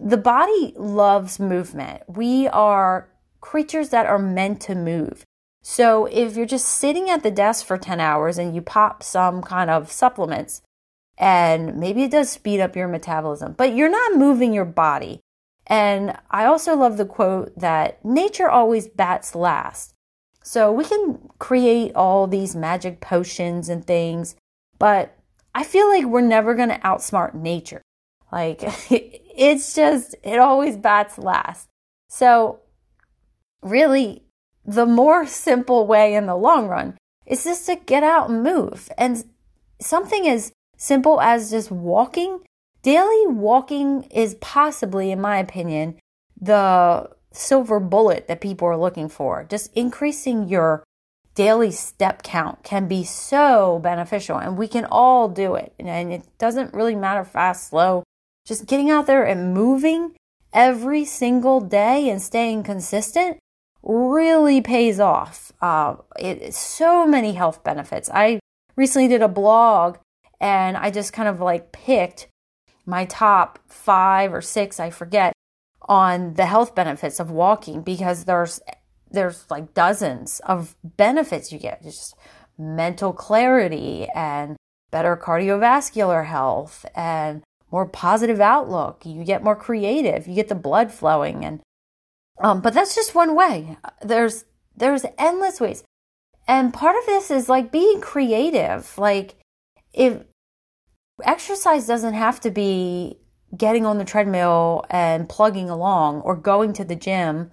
The 0.04 0.18
body 0.18 0.74
loves 0.76 1.40
movement. 1.40 2.02
We 2.08 2.48
are 2.48 3.10
creatures 3.42 3.90
that 3.90 4.08
are 4.08 4.18
meant 4.18 4.60
to 4.62 4.74
move. 4.74 5.24
So 5.62 6.06
if 6.06 6.36
you're 6.36 6.46
just 6.46 6.68
sitting 6.68 7.10
at 7.10 7.24
the 7.24 7.32
desk 7.32 7.66
for 7.66 7.78
10 7.78 8.00
hours 8.00 8.38
and 8.38 8.56
you 8.56 8.62
pop 8.62 9.04
some 9.04 9.42
kind 9.42 9.70
of 9.70 9.92
supplements, 9.92 10.62
and 11.18 11.78
maybe 11.78 12.04
it 12.04 12.12
does 12.12 12.30
speed 12.30 12.60
up 12.60 12.76
your 12.76 12.88
metabolism, 12.88 13.54
but 13.54 13.76
you're 13.76 13.90
not 13.90 14.18
moving 14.18 14.54
your 14.54 14.66
body. 14.66 15.22
And 15.68 16.18
I 16.32 16.46
also 16.46 16.76
love 16.76 16.98
the 16.98 17.06
quote 17.06 17.58
that 17.58 18.04
nature 18.04 18.50
always 18.50 18.88
bats 18.88 19.36
last. 19.36 19.94
So 20.44 20.72
we 20.72 20.84
can 20.84 21.30
create 21.38 21.96
all 21.96 22.26
these 22.26 22.56
magic 22.56 23.00
potions 23.00 23.70
and 23.70 23.86
things, 23.86 24.36
but 24.80 25.16
I 25.54 25.64
feel 25.64 25.88
like 25.88 26.06
we're 26.06 26.22
never 26.22 26.56
going 26.56 26.70
to 26.70 26.80
outsmart 26.80 27.36
nature. 27.36 27.84
Like 28.32 28.62
it's 28.90 29.76
just, 29.76 30.16
it 30.24 30.40
always 30.40 30.76
bats 30.76 31.20
last. 31.20 31.68
So 32.10 32.62
really, 33.62 34.24
the 34.66 34.86
more 34.86 35.26
simple 35.26 35.88
way 35.88 36.16
in 36.16 36.26
the 36.26 36.36
long 36.36 36.68
run 36.68 36.98
is 37.26 37.44
just 37.44 37.66
to 37.66 37.76
get 37.76 38.04
out 38.04 38.30
and 38.30 38.44
move. 38.44 38.90
And 38.98 39.24
something 39.80 40.28
as 40.28 40.52
simple 40.78 41.22
as 41.22 41.52
just 41.52 41.72
walking 41.72 42.42
Daily 42.84 43.28
walking 43.28 44.04
is 44.04 44.36
possibly, 44.36 45.12
in 45.12 45.22
my 45.22 45.38
opinion, 45.38 46.00
the 46.40 47.10
silver 47.32 47.80
bullet 47.80 48.28
that 48.28 48.42
people 48.42 48.68
are 48.68 48.78
looking 48.78 49.08
for. 49.08 49.46
Just 49.48 49.72
increasing 49.76 50.50
your 50.50 50.84
daily 51.36 51.72
step 51.72 52.24
count 52.24 52.64
can 52.64 52.88
be 52.88 53.04
so 53.04 53.80
beneficial, 53.84 54.38
and 54.38 54.58
we 54.58 54.68
can 54.68 54.86
all 54.86 55.30
do 55.30 55.54
it. 55.56 55.74
And 55.80 56.12
it 56.12 56.24
doesn't 56.40 56.74
really 56.74 56.96
matter 56.96 57.24
fast, 57.24 57.70
slow, 57.70 58.04
just 58.48 58.66
getting 58.66 58.90
out 58.90 59.06
there 59.06 59.24
and 59.24 59.54
moving 59.54 60.16
every 60.52 61.06
single 61.06 61.62
day 61.62 62.10
and 62.10 62.20
staying 62.20 62.64
consistent 62.64 63.38
really 63.84 64.62
pays 64.62 65.00
off. 65.00 65.52
Uh, 65.62 65.96
it 66.20 66.54
so 66.54 67.06
many 67.06 67.34
health 67.34 67.64
benefits. 67.64 68.10
I 68.14 68.40
recently 68.76 69.08
did 69.08 69.22
a 69.22 69.28
blog 69.28 69.98
and 70.40 70.78
I 70.78 70.92
just 70.92 71.14
kind 71.14 71.30
of 71.30 71.40
like 71.40 71.72
picked 71.72 72.28
my 72.86 73.06
top 73.06 73.60
five 73.68 74.34
or 74.34 74.42
six, 74.42 74.80
I 74.80 74.90
forget, 74.90 75.34
on 75.84 76.34
the 76.34 76.46
health 76.46 76.76
benefits 76.76 77.20
of 77.20 77.32
walking 77.32 77.82
because 77.82 78.26
there's 78.26 78.60
there's 79.10 79.46
like 79.50 79.74
dozens 79.74 80.40
of 80.46 80.76
benefits 80.84 81.52
you 81.52 81.60
get. 81.60 81.84
Just 81.84 82.16
mental 82.58 83.14
clarity 83.14 84.08
and 84.16 84.56
better 84.90 85.18
cardiovascular 85.18 86.26
health 86.26 86.86
and 86.96 87.44
more 87.72 87.86
positive 87.86 88.40
outlook. 88.40 89.06
You 89.06 89.24
get 89.24 89.44
more 89.44 89.56
creative. 89.56 90.28
You 90.28 90.36
get 90.36 90.50
the 90.50 90.56
blood 90.56 90.92
flowing 90.92 91.44
and 91.46 91.62
um 92.42 92.62
but 92.62 92.74
that's 92.74 92.96
just 92.96 93.16
one 93.16 93.36
way. 93.36 93.78
There's 94.02 94.46
there's 94.76 95.06
endless 95.18 95.60
ways. 95.60 95.84
And 96.48 96.74
part 96.74 96.96
of 96.98 97.06
this 97.06 97.32
is 97.32 97.48
like 97.48 97.72
being 97.72 98.02
creative. 98.02 98.98
Like 98.98 99.36
if 99.94 100.24
exercise 101.24 101.88
doesn't 101.88 102.14
have 102.14 102.40
to 102.42 102.52
be 102.52 103.18
getting 103.56 103.86
on 103.86 103.98
the 103.98 104.06
treadmill 104.06 104.86
and 104.90 105.28
plugging 105.28 105.70
along 105.70 106.22
or 106.22 106.36
going 106.36 106.74
to 106.74 106.86
the 106.86 106.96
gym. 106.96 107.52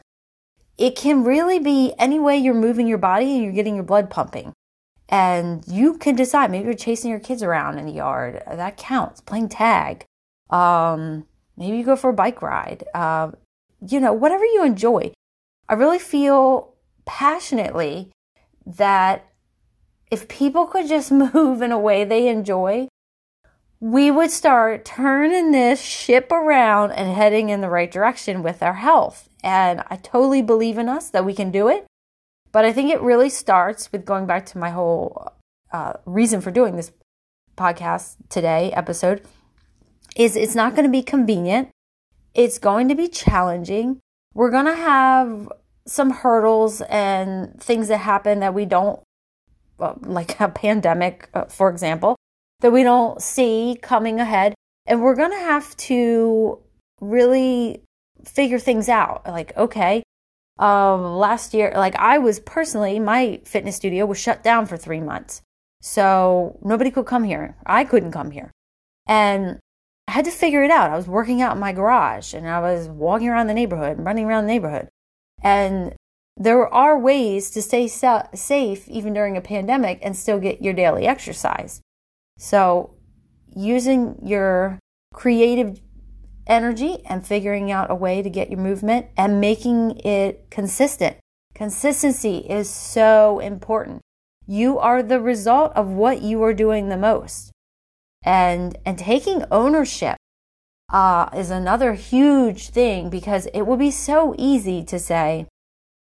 It 0.77 0.95
can 0.95 1.25
really 1.25 1.59
be 1.59 1.93
any 1.99 2.21
way 2.21 2.37
you're 2.37 2.55
moving 2.55 2.87
your 2.87 2.99
body 2.99 3.35
and 3.35 3.43
you're 3.43 3.53
getting 3.53 3.75
your 3.75 3.85
blood 3.85 4.11
pumping. 4.11 4.53
And 5.09 5.65
you 5.67 5.97
can 5.99 6.15
decide. 6.15 6.51
Maybe 6.51 6.67
you're 6.67 6.75
chasing 6.75 7.11
your 7.11 7.19
kids 7.19 7.43
around 7.43 7.79
in 7.79 7.87
the 7.87 7.93
yard. 7.93 8.43
That 8.47 8.77
counts. 8.77 9.21
Playing 9.21 9.49
tag. 9.49 10.05
Um, 10.51 11.27
maybe 11.57 11.79
you 11.79 11.85
go 11.85 11.97
for 11.97 12.11
a 12.11 12.15
bike 12.15 12.43
ride. 12.43 12.85
Uh, 12.95 13.33
you 13.87 14.01
know, 14.01 14.13
whatever 14.13 14.45
you 14.45 14.65
enjoy. 14.65 15.13
I 15.69 15.75
really 15.75 15.99
feel 15.99 16.75
passionately 17.05 18.11
that 18.67 19.27
if 20.11 20.29
people 20.29 20.67
could 20.67 20.89
just 20.89 21.13
move 21.35 21.63
in 21.63 21.73
a 21.73 21.79
way 21.79 22.05
they 22.05 22.29
enjoy, 22.29 22.89
we 23.81 24.11
would 24.11 24.31
start 24.31 24.85
turning 24.85 25.53
this 25.53 25.81
ship 25.81 26.33
around 26.33 26.93
and 26.93 27.15
heading 27.15 27.49
in 27.49 27.61
the 27.61 27.71
right 27.71 27.91
direction 27.91 28.43
with 28.43 28.63
our 28.63 28.75
health. 28.75 29.29
And 29.45 29.85
I 29.89 29.97
totally 29.97 30.43
believe 30.43 30.79
in 30.79 30.89
us 30.89 31.11
that 31.11 31.25
we 31.25 31.35
can 31.35 31.51
do 31.51 31.69
it. 31.69 31.87
But 32.51 32.65
I 32.65 32.73
think 32.73 32.91
it 32.91 33.01
really 33.01 33.29
starts 33.29 33.93
with 33.93 34.05
going 34.05 34.27
back 34.27 34.47
to 34.47 34.59
my 34.59 34.71
whole 34.71 35.33
uh, 35.73 35.95
reason 36.07 36.41
for 36.41 36.51
doing 36.51 36.77
this 36.77 36.91
podcast 37.57 38.17
today 38.29 38.73
episode 38.73 39.23
is 40.17 40.35
it's 40.35 40.55
not 40.55 40.75
going 40.75 40.87
to 40.87 40.91
be 40.91 41.03
convenient. 41.03 41.69
It's 42.39 42.61
going 42.61 42.87
to 42.87 42.95
be 42.95 43.09
challenging. 43.09 43.99
We're 44.33 44.53
going 44.53 44.67
to 44.67 44.77
have 44.77 45.51
some 45.89 46.11
hurdles 46.11 46.81
and 46.83 47.61
things 47.61 47.89
that 47.89 47.97
happen 47.97 48.39
that 48.39 48.55
we 48.55 48.65
don't, 48.65 49.01
like 50.03 50.39
a 50.39 50.49
pandemic, 50.49 51.29
uh, 51.35 51.47
for 51.47 51.69
example, 51.69 52.15
that 52.61 52.71
we 52.71 52.85
don't 52.85 53.21
see 53.21 53.77
coming 53.83 54.21
ahead. 54.21 54.55
And 54.87 55.03
we're 55.03 55.17
going 55.17 55.33
to 55.33 55.37
have 55.37 55.77
to 55.89 56.61
really 57.01 57.83
figure 58.25 58.61
things 58.61 58.89
out. 58.89 59.27
Like, 59.27 59.57
okay, 59.57 60.05
um, 60.61 61.17
last 61.17 61.55
year, 61.55 61.73
like 61.75 61.97
I 61.97 62.19
was 62.19 62.39
personally, 62.39 63.01
my 63.01 63.41
fitness 63.47 63.75
studio 63.75 64.07
was 64.07 64.21
shut 64.21 64.45
down 64.45 64.67
for 64.67 64.77
three 64.77 65.01
months. 65.01 65.43
So 65.81 66.57
nobody 66.63 66.93
could 66.93 67.07
come 67.07 67.25
here. 67.25 67.57
I 67.67 67.83
couldn't 67.83 68.13
come 68.13 68.31
here. 68.31 68.53
And 69.09 69.59
I 70.09 70.13
had 70.13 70.25
to 70.25 70.31
figure 70.31 70.63
it 70.63 70.71
out. 70.71 70.91
I 70.91 70.97
was 70.97 71.07
working 71.07 71.43
out 71.43 71.53
in 71.53 71.61
my 71.61 71.73
garage 71.73 72.33
and 72.33 72.49
I 72.49 72.61
was 72.61 72.89
walking 72.89 73.29
around 73.29 73.47
the 73.47 73.53
neighborhood, 73.55 73.99
running 73.99 74.25
around 74.25 74.47
the 74.47 74.53
neighborhood. 74.53 74.89
And 75.43 75.95
there 76.35 76.67
are 76.67 76.99
ways 76.99 77.51
to 77.51 77.61
stay 77.61 77.87
safe 77.89 78.89
even 78.89 79.13
during 79.13 79.37
a 79.37 79.43
pandemic 79.43 79.99
and 80.01 80.17
still 80.17 80.41
get 80.41 80.63
your 80.63 80.73
daily 80.73 81.07
exercise. 81.07 81.83
So, 82.39 82.95
using 83.55 84.19
your 84.23 84.79
creative 85.13 85.83
energy 86.47 87.03
and 87.05 87.27
figuring 87.27 87.71
out 87.71 87.91
a 87.91 87.95
way 87.95 88.23
to 88.23 88.31
get 88.31 88.49
your 88.49 88.61
movement 88.61 89.09
and 89.15 89.43
making 89.43 89.99
it 89.99 90.51
consistent. 90.51 91.19
Consistency 91.55 92.39
is 92.49 92.71
so 92.71 93.41
important. 93.41 94.01
You 94.47 94.79
are 94.79 95.03
the 95.03 95.21
result 95.21 95.73
of 95.75 95.89
what 95.89 96.23
you 96.23 96.43
are 96.45 96.55
doing 96.55 96.89
the 96.89 96.97
most. 96.97 97.53
And 98.23 98.77
and 98.85 98.99
taking 98.99 99.45
ownership 99.51 100.17
uh, 100.93 101.29
is 101.35 101.51
another 101.51 101.95
huge 101.95 102.71
thing 102.71 103.11
because 103.11 103.47
it 103.55 103.63
would 103.63 103.79
be 103.79 103.91
so 103.91 104.35
easy 104.39 104.83
to 104.85 104.99
say, 104.99 105.47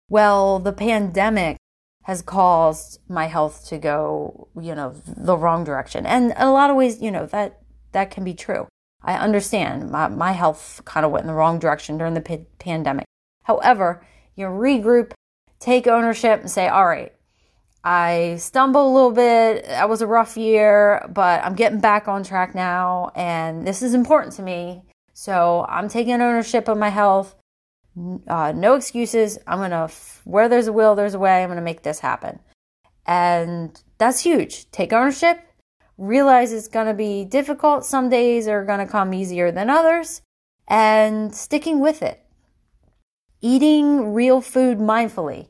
well, 0.09 0.59
the 0.59 0.73
pandemic 0.73 1.57
has 2.05 2.23
caused 2.23 2.99
my 3.09 3.27
health 3.27 3.67
to 3.69 3.79
go, 3.79 4.49
you 4.61 4.75
know, 4.75 4.95
the 5.07 5.37
wrong 5.37 5.65
direction. 5.65 6.05
And 6.05 6.33
a 6.37 6.51
lot 6.51 6.71
of 6.71 6.77
ways, 6.77 7.01
you 7.01 7.11
know, 7.11 7.27
that 7.27 7.61
that 7.93 8.11
can 8.11 8.25
be 8.25 8.35
true. 8.35 8.67
I 9.05 9.15
understand 9.15 9.91
my, 9.91 10.09
my 10.09 10.33
health 10.33 10.81
kind 10.85 11.05
of 11.05 11.13
went 11.13 11.25
in 11.25 11.29
the 11.29 11.35
wrong 11.35 11.59
direction 11.59 11.99
during 11.99 12.15
the 12.15 12.21
p- 12.21 12.47
pandemic. 12.59 13.05
However, 13.45 14.05
you 14.37 14.47
regroup, 14.47 15.13
take 15.59 15.87
ownership, 15.87 16.41
and 16.41 16.51
say, 16.51 16.69
all 16.69 16.87
right, 16.87 17.13
I 17.85 18.37
stumbled 18.39 18.87
a 18.87 18.95
little 18.95 19.11
bit. 19.11 19.65
That 19.65 19.89
was 19.89 20.03
a 20.03 20.07
rough 20.07 20.37
year, 20.37 21.07
but 21.13 21.45
I'm 21.45 21.55
getting 21.55 21.81
back 21.81 22.09
on 22.09 22.23
track 22.23 22.55
now. 22.55 23.11
And 23.15 23.67
this 23.67 23.83
is 23.83 23.95
important 23.95 24.35
to 24.35 24.43
me. 24.43 24.83
So 25.15 25.67
I'm 25.69 25.89
taking 25.89 26.15
ownership 26.15 26.69
of 26.69 26.79
my 26.79 26.91
health. 26.91 27.35
Uh, 28.27 28.53
no 28.55 28.75
excuses. 28.75 29.39
I'm 29.47 29.59
going 29.59 29.71
to, 29.71 29.91
where 30.25 30.49
there's 30.49 30.69
a 30.69 30.73
will, 30.73 30.95
there's 30.95 31.15
a 31.15 31.19
way. 31.19 31.43
I'm 31.43 31.49
going 31.49 31.57
to 31.57 31.63
make 31.63 31.83
this 31.83 31.99
happen. 31.99 32.39
And 33.05 33.81
that's 33.99 34.21
huge. 34.21 34.71
Take 34.71 34.93
ownership, 34.93 35.41
realize 35.99 36.53
it's 36.53 36.69
going 36.69 36.87
to 36.87 36.95
be 36.95 37.25
difficult. 37.25 37.85
Some 37.85 38.09
days 38.09 38.47
are 38.47 38.65
going 38.65 38.79
to 38.79 38.91
come 38.91 39.13
easier 39.13 39.51
than 39.51 39.71
others, 39.71 40.23
and 40.69 41.35
sticking 41.35 41.81
with 41.81 42.03
it. 42.03 42.25
Eating 43.41 44.15
real 44.15 44.41
food 44.41 44.79
mindfully. 44.79 45.49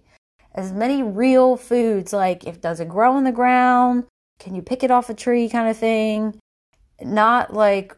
As 0.54 0.72
many 0.72 1.02
real 1.02 1.56
foods, 1.56 2.12
like 2.12 2.46
if 2.46 2.60
does 2.60 2.80
it 2.80 2.88
grow 2.88 3.16
in 3.16 3.24
the 3.24 3.32
ground? 3.32 4.04
Can 4.38 4.54
you 4.54 4.62
pick 4.62 4.82
it 4.82 4.90
off 4.90 5.08
a 5.08 5.14
tree 5.14 5.48
kind 5.48 5.68
of 5.68 5.76
thing? 5.76 6.38
Not 7.00 7.54
like, 7.54 7.96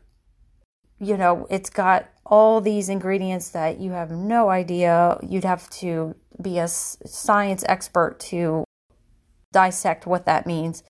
you 0.99 1.17
know, 1.17 1.47
it's 1.51 1.71
got 1.71 2.09
all 2.25 2.61
these 2.61 2.89
ingredients 2.89 3.51
that 3.51 3.81
you 3.81 3.91
have 3.93 4.11
no 4.11 4.51
idea. 4.51 5.19
You'd 5.23 5.45
have 5.45 5.69
to 5.71 6.15
be 6.41 6.59
a 6.59 6.69
science 6.69 7.65
expert 7.69 8.19
to 8.21 8.65
dissect 9.53 10.07
what 10.07 10.27
that 10.27 10.47
means. 10.47 10.83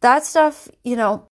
That 0.00 0.24
stuff, 0.24 0.68
you 0.84 0.96
know, 0.96 1.26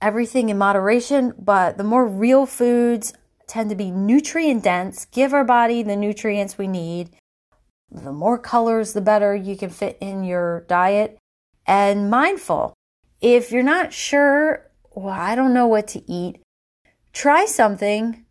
everything 0.00 0.48
in 0.48 0.58
moderation, 0.58 1.34
but 1.38 1.78
the 1.78 1.84
more 1.84 2.06
real 2.06 2.46
foods 2.46 3.12
tend 3.46 3.70
to 3.70 3.76
be 3.76 3.90
nutrient 3.90 4.62
dense, 4.64 5.04
give 5.06 5.32
our 5.34 5.44
body 5.44 5.82
the 5.82 5.96
nutrients 5.96 6.56
we 6.56 6.66
need. 6.66 7.10
The 7.90 8.12
more 8.12 8.38
colors, 8.38 8.92
the 8.92 9.00
better 9.00 9.34
you 9.34 9.56
can 9.56 9.70
fit 9.70 9.98
in 10.00 10.24
your 10.24 10.62
diet. 10.68 11.18
And 11.66 12.10
mindful. 12.10 12.74
If 13.20 13.50
you're 13.50 13.62
not 13.62 13.92
sure, 13.92 14.70
well, 14.94 15.08
I 15.08 15.34
don't 15.34 15.54
know 15.54 15.66
what 15.66 15.88
to 15.88 16.10
eat, 16.10 16.42
try 17.12 17.46
something, 17.46 18.24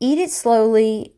eat 0.00 0.18
it 0.18 0.30
slowly, 0.30 1.16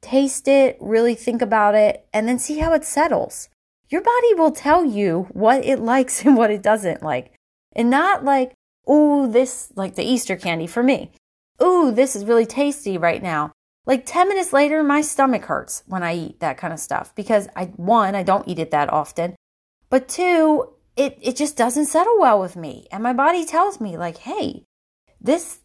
taste 0.00 0.46
it, 0.46 0.76
really 0.80 1.14
think 1.14 1.40
about 1.40 1.74
it, 1.74 2.06
and 2.12 2.28
then 2.28 2.38
see 2.38 2.58
how 2.58 2.74
it 2.74 2.84
settles. 2.84 3.48
Your 3.88 4.02
body 4.02 4.34
will 4.34 4.50
tell 4.50 4.84
you 4.84 5.28
what 5.32 5.64
it 5.64 5.78
likes 5.92 6.24
and 6.24 6.36
what 6.36 6.50
it 6.50 6.62
doesn't 6.62 7.02
like. 7.02 7.32
And 7.74 7.90
not 7.90 8.24
like, 8.24 8.52
oh, 8.86 9.26
this, 9.26 9.72
like 9.74 9.94
the 9.94 10.04
Easter 10.04 10.36
candy 10.36 10.66
for 10.66 10.82
me. 10.82 11.10
Ooh, 11.62 11.90
this 11.90 12.14
is 12.14 12.24
really 12.24 12.46
tasty 12.46 12.98
right 12.98 13.22
now. 13.22 13.52
Like 13.86 14.06
10 14.06 14.28
minutes 14.28 14.52
later, 14.52 14.82
my 14.82 15.00
stomach 15.00 15.44
hurts 15.44 15.82
when 15.86 16.02
I 16.02 16.14
eat 16.14 16.40
that 16.40 16.56
kind 16.56 16.72
of 16.72 16.80
stuff 16.80 17.14
because 17.14 17.48
I, 17.54 17.66
one, 17.66 18.14
I 18.14 18.22
don't 18.22 18.48
eat 18.48 18.58
it 18.58 18.70
that 18.70 18.92
often, 18.92 19.36
but 19.90 20.08
two, 20.08 20.70
it, 20.96 21.18
it 21.20 21.36
just 21.36 21.56
doesn't 21.56 21.86
settle 21.86 22.18
well 22.18 22.40
with 22.40 22.56
me. 22.56 22.86
And 22.90 23.02
my 23.02 23.12
body 23.12 23.44
tells 23.44 23.80
me, 23.80 23.98
like, 23.98 24.18
hey, 24.18 24.64
this 25.20 25.60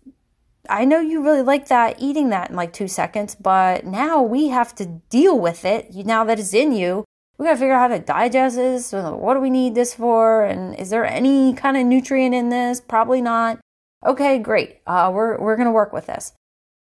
I 0.69 0.85
know 0.85 0.99
you 0.99 1.23
really 1.23 1.41
like 1.41 1.67
that 1.69 1.95
eating 1.99 2.29
that 2.29 2.49
in 2.49 2.55
like 2.55 2.73
two 2.73 2.87
seconds, 2.87 3.35
but 3.35 3.85
now 3.85 4.21
we 4.21 4.49
have 4.49 4.75
to 4.75 4.85
deal 5.09 5.39
with 5.39 5.65
it. 5.65 5.95
Now 5.95 6.23
that 6.25 6.39
it's 6.39 6.53
in 6.53 6.71
you, 6.73 7.05
we 7.37 7.45
got 7.45 7.53
to 7.53 7.57
figure 7.57 7.73
out 7.73 7.89
how 7.89 7.97
to 7.97 8.03
digest 8.03 8.55
this. 8.57 8.91
What 8.91 9.33
do 9.33 9.39
we 9.39 9.49
need 9.49 9.73
this 9.73 9.95
for? 9.95 10.43
And 10.43 10.77
is 10.77 10.89
there 10.89 11.05
any 11.05 11.53
kind 11.53 11.77
of 11.77 11.85
nutrient 11.85 12.35
in 12.35 12.49
this? 12.49 12.81
Probably 12.81 13.21
not. 13.21 13.59
Okay, 14.05 14.39
great. 14.39 14.79
Uh, 14.85 15.11
we're 15.13 15.37
we're 15.39 15.57
gonna 15.57 15.71
work 15.71 15.91
with 15.91 16.05
this. 16.05 16.33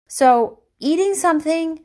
So 0.07 0.59
eating 0.79 1.13
something, 1.15 1.81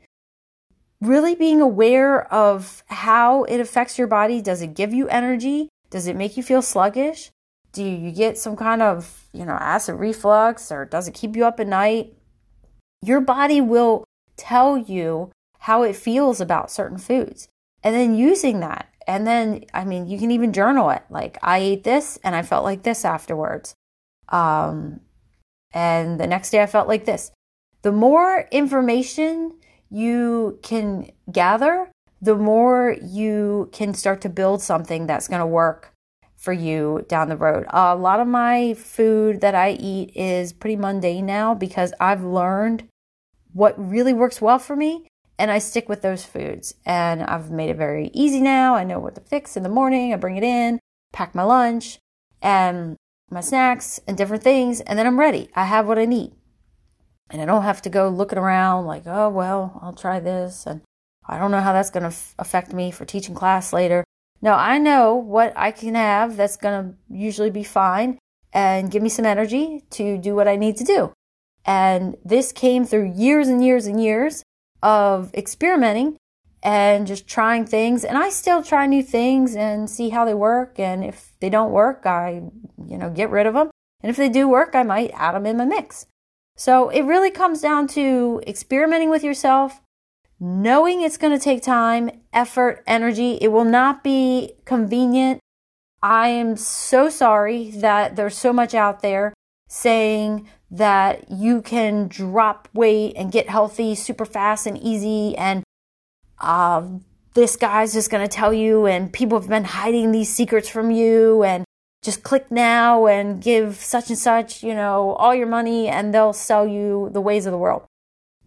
really 0.99 1.35
being 1.35 1.61
aware 1.61 2.31
of 2.33 2.83
how 2.87 3.43
it 3.45 3.59
affects 3.59 3.97
your 3.97 4.07
body. 4.07 4.41
Does 4.41 4.61
it 4.61 4.75
give 4.75 4.93
you 4.93 5.07
energy? 5.07 5.69
Does 5.89 6.07
it 6.07 6.15
make 6.15 6.37
you 6.37 6.43
feel 6.43 6.61
sluggish? 6.61 7.31
Do 7.73 7.83
you 7.83 8.11
get 8.11 8.37
some 8.37 8.55
kind 8.55 8.81
of, 8.81 9.27
you 9.33 9.45
know, 9.45 9.53
acid 9.53 9.95
reflux 9.95 10.71
or 10.71 10.85
does 10.85 11.07
it 11.07 11.13
keep 11.13 11.35
you 11.35 11.45
up 11.45 11.59
at 11.59 11.67
night? 11.67 12.13
Your 13.01 13.21
body 13.21 13.61
will 13.61 14.03
tell 14.37 14.77
you 14.77 15.31
how 15.59 15.83
it 15.83 15.95
feels 15.95 16.41
about 16.41 16.71
certain 16.71 16.97
foods. 16.97 17.47
And 17.83 17.95
then 17.95 18.15
using 18.15 18.59
that. 18.59 18.89
And 19.07 19.25
then, 19.25 19.65
I 19.73 19.85
mean, 19.85 20.07
you 20.07 20.19
can 20.19 20.31
even 20.31 20.53
journal 20.53 20.89
it. 20.91 21.03
Like, 21.09 21.37
I 21.41 21.57
ate 21.57 21.83
this 21.83 22.19
and 22.23 22.35
I 22.35 22.43
felt 22.43 22.63
like 22.63 22.83
this 22.83 23.03
afterwards. 23.03 23.73
Um, 24.29 25.01
and 25.73 26.19
the 26.19 26.27
next 26.27 26.51
day 26.51 26.61
I 26.61 26.67
felt 26.67 26.87
like 26.87 27.05
this. 27.05 27.31
The 27.81 27.91
more 27.91 28.47
information 28.51 29.53
you 29.89 30.59
can 30.61 31.11
gather, 31.31 31.91
the 32.21 32.35
more 32.35 32.95
you 33.01 33.69
can 33.71 33.93
start 33.93 34.21
to 34.21 34.29
build 34.29 34.61
something 34.61 35.07
that's 35.07 35.27
going 35.27 35.39
to 35.39 35.47
work 35.47 35.93
for 36.37 36.53
you 36.53 37.05
down 37.07 37.29
the 37.29 37.37
road. 37.37 37.65
A 37.69 37.95
lot 37.95 38.19
of 38.19 38.27
my 38.27 38.73
food 38.75 39.41
that 39.41 39.55
I 39.55 39.71
eat 39.71 40.11
is 40.15 40.53
pretty 40.53 40.75
mundane 40.75 41.25
now 41.25 41.53
because 41.53 41.93
I've 41.99 42.23
learned 42.23 42.87
what 43.53 43.75
really 43.77 44.13
works 44.13 44.41
well 44.41 44.59
for 44.59 44.75
me 44.75 45.07
and 45.37 45.51
I 45.51 45.57
stick 45.57 45.89
with 45.89 46.01
those 46.01 46.23
foods. 46.23 46.75
And 46.85 47.23
I've 47.23 47.51
made 47.51 47.69
it 47.69 47.77
very 47.77 48.11
easy 48.13 48.41
now. 48.41 48.75
I 48.75 48.83
know 48.83 48.99
what 48.99 49.15
to 49.15 49.21
fix 49.21 49.57
in 49.57 49.63
the 49.63 49.69
morning. 49.69 50.13
I 50.13 50.17
bring 50.17 50.37
it 50.37 50.43
in, 50.43 50.79
pack 51.13 51.33
my 51.35 51.43
lunch 51.43 51.99
and 52.41 52.95
my 53.29 53.41
snacks 53.41 53.99
and 54.07 54.17
different 54.17 54.43
things, 54.43 54.81
and 54.81 54.99
then 54.99 55.07
I'm 55.07 55.19
ready. 55.19 55.49
I 55.55 55.65
have 55.65 55.87
what 55.87 55.97
I 55.97 56.05
need. 56.05 56.33
And 57.31 57.41
I 57.41 57.45
don't 57.45 57.63
have 57.63 57.81
to 57.83 57.89
go 57.89 58.09
looking 58.09 58.37
around 58.37 58.85
like, 58.85 59.03
oh, 59.05 59.29
well, 59.29 59.79
I'll 59.81 59.93
try 59.93 60.19
this. 60.19 60.65
And 60.65 60.81
I 61.27 61.39
don't 61.39 61.51
know 61.51 61.61
how 61.61 61.71
that's 61.71 61.89
going 61.89 62.03
to 62.03 62.09
f- 62.09 62.35
affect 62.37 62.73
me 62.73 62.91
for 62.91 63.05
teaching 63.05 63.33
class 63.33 63.71
later. 63.71 64.03
No, 64.41 64.53
I 64.53 64.77
know 64.77 65.15
what 65.15 65.53
I 65.55 65.71
can 65.71 65.95
have 65.95 66.35
that's 66.35 66.57
going 66.57 66.83
to 66.83 66.97
usually 67.09 67.51
be 67.51 67.63
fine 67.63 68.17
and 68.51 68.91
give 68.91 69.01
me 69.01 69.09
some 69.09 69.25
energy 69.25 69.83
to 69.91 70.17
do 70.17 70.35
what 70.35 70.47
I 70.47 70.57
need 70.57 70.77
to 70.77 70.83
do. 70.83 71.13
And 71.63 72.17
this 72.25 72.51
came 72.51 72.85
through 72.85 73.13
years 73.15 73.47
and 73.47 73.63
years 73.63 73.85
and 73.85 74.03
years 74.03 74.43
of 74.81 75.33
experimenting 75.33 76.17
and 76.63 77.07
just 77.07 77.27
trying 77.27 77.65
things. 77.65 78.03
And 78.03 78.17
I 78.17 78.29
still 78.29 78.63
try 78.63 78.87
new 78.87 79.03
things 79.03 79.55
and 79.55 79.89
see 79.89 80.09
how 80.09 80.25
they 80.25 80.33
work. 80.33 80.79
And 80.79 81.03
if 81.03 81.33
they 81.39 81.49
don't 81.49 81.71
work, 81.71 82.05
I, 82.05 82.41
you 82.85 82.97
know, 82.97 83.09
get 83.09 83.29
rid 83.29 83.45
of 83.45 83.53
them. 83.53 83.69
And 84.01 84.09
if 84.09 84.17
they 84.17 84.29
do 84.29 84.49
work, 84.49 84.75
I 84.75 84.83
might 84.83 85.11
add 85.13 85.35
them 85.35 85.45
in 85.45 85.57
my 85.57 85.65
mix. 85.65 86.07
So 86.61 86.89
it 86.89 87.01
really 87.05 87.31
comes 87.31 87.59
down 87.59 87.87
to 87.97 88.39
experimenting 88.45 89.09
with 89.09 89.23
yourself, 89.23 89.81
knowing 90.39 91.01
it's 91.01 91.17
going 91.17 91.33
to 91.35 91.43
take 91.43 91.63
time, 91.63 92.11
effort, 92.33 92.83
energy. 92.85 93.39
It 93.41 93.47
will 93.47 93.65
not 93.65 94.03
be 94.03 94.53
convenient. 94.63 95.39
I 96.03 96.27
am 96.27 96.55
so 96.55 97.09
sorry 97.09 97.71
that 97.71 98.15
there's 98.15 98.37
so 98.37 98.53
much 98.53 98.75
out 98.75 99.01
there 99.01 99.33
saying 99.69 100.47
that 100.69 101.31
you 101.31 101.63
can 101.63 102.07
drop 102.07 102.69
weight 102.75 103.13
and 103.15 103.31
get 103.31 103.49
healthy 103.49 103.95
super 103.95 104.23
fast 104.23 104.67
and 104.67 104.77
easy 104.77 105.35
and 105.37 105.63
uh, 106.37 106.87
this 107.33 107.55
guy's 107.55 107.93
just 107.93 108.11
going 108.11 108.23
to 108.23 108.31
tell 108.31 108.53
you 108.53 108.85
and 108.85 109.11
people 109.11 109.39
have 109.39 109.49
been 109.49 109.63
hiding 109.63 110.11
these 110.11 110.31
secrets 110.31 110.69
from 110.69 110.91
you 110.91 111.41
and 111.43 111.65
just 112.01 112.23
click 112.23 112.49
now 112.51 113.05
and 113.05 113.41
give 113.41 113.75
such 113.75 114.09
and 114.09 114.17
such, 114.17 114.63
you 114.63 114.73
know, 114.73 115.11
all 115.13 115.35
your 115.35 115.47
money 115.47 115.87
and 115.87 116.13
they'll 116.13 116.33
sell 116.33 116.67
you 116.67 117.09
the 117.13 117.21
ways 117.21 117.45
of 117.45 117.51
the 117.51 117.57
world. 117.57 117.83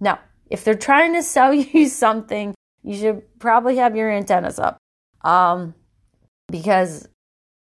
No, 0.00 0.18
if 0.50 0.64
they're 0.64 0.74
trying 0.74 1.12
to 1.14 1.22
sell 1.22 1.54
you 1.54 1.88
something, 1.88 2.54
you 2.82 2.96
should 2.96 3.38
probably 3.38 3.76
have 3.76 3.96
your 3.96 4.10
antennas 4.10 4.58
up. 4.58 4.78
Um, 5.22 5.74
because 6.50 7.08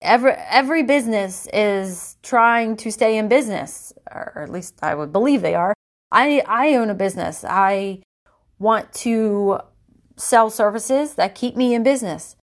every 0.01 0.33
every 0.33 0.83
business 0.83 1.49
is 1.53 2.17
trying 2.23 2.77
to 2.77 2.93
stay 2.93 3.19
in 3.19 3.29
business, 3.29 3.93
or 4.11 4.43
at 4.43 4.51
least 4.51 4.79
I 4.83 4.95
would 4.95 5.13
believe 5.13 5.43
they 5.43 5.55
are. 5.55 5.75
I 6.13 6.43
I 6.47 6.75
own 6.75 6.91
a 6.91 6.95
business. 6.95 7.45
I 7.45 8.03
want 8.59 8.93
to 8.93 9.59
sell 10.17 10.51
services 10.51 11.15
that 11.15 11.35
keep 11.35 11.57
me 11.57 11.75
in 11.75 11.83
business. 11.83 12.37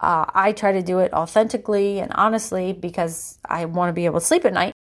Uh, 0.00 0.26
I 0.34 0.52
try 0.52 0.72
to 0.72 0.82
do 0.82 0.98
it 0.98 1.12
authentically 1.12 2.00
and 2.00 2.12
honestly 2.14 2.72
because 2.72 3.38
I 3.44 3.64
want 3.64 3.88
to 3.88 3.92
be 3.92 4.06
able 4.06 4.20
to 4.20 4.26
sleep 4.26 4.44
at 4.44 4.52
night. 4.52 4.72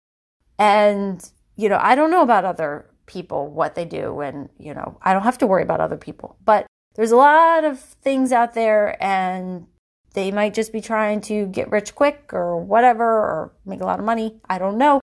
And 0.58 1.22
you 1.56 1.68
know, 1.68 1.78
I 1.80 1.94
don't 1.94 2.10
know 2.10 2.22
about 2.22 2.44
other 2.44 2.86
people 3.06 3.48
what 3.48 3.74
they 3.74 3.84
do 3.84 4.20
and 4.20 4.48
you 4.58 4.72
know 4.72 4.96
i 5.02 5.12
don't 5.12 5.24
have 5.24 5.36
to 5.36 5.46
worry 5.46 5.62
about 5.62 5.80
other 5.80 5.96
people. 5.96 6.36
But 6.44 6.66
there's 6.94 7.10
a 7.10 7.16
lot 7.16 7.64
of 7.64 7.78
things 7.78 8.32
out 8.32 8.54
there 8.54 9.02
and 9.02 9.66
they 10.14 10.30
might 10.30 10.54
just 10.54 10.72
be 10.72 10.80
trying 10.80 11.20
to 11.22 11.46
get 11.46 11.70
rich 11.70 11.94
quick 11.94 12.30
or 12.32 12.58
whatever 12.58 13.04
or 13.04 13.52
make 13.64 13.80
a 13.80 13.86
lot 13.86 13.98
of 13.98 14.04
money. 14.04 14.40
I 14.48 14.58
don't 14.58 14.78
know. 14.78 15.00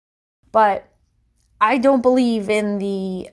But 0.52 0.88
i 1.62 1.78
don't 1.78 2.02
believe 2.02 2.50
in 2.50 2.80
the 2.80 3.30